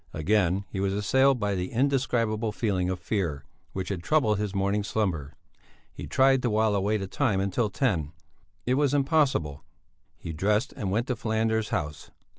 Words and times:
Again 0.15 0.65
he 0.71 0.79
was 0.79 0.93
assailed 0.93 1.39
by 1.39 1.53
the 1.53 1.69
indescribable 1.71 2.51
feeling 2.51 2.89
of 2.89 2.99
fear 2.99 3.45
which 3.71 3.89
had 3.89 4.01
troubled 4.01 4.39
his 4.39 4.55
morning 4.55 4.83
slumber; 4.83 5.35
he 5.93 6.07
tried 6.07 6.41
to 6.41 6.49
while 6.49 6.73
away 6.73 6.97
the 6.97 7.05
time 7.05 7.39
until 7.39 7.69
ten. 7.69 8.11
It 8.65 8.73
was 8.73 8.95
impossible; 8.95 9.63
he 10.17 10.33
dressed 10.33 10.73
and 10.75 10.89
went 10.89 11.05
to 11.05 11.15
Falander's 11.15 11.69
house. 11.69 12.09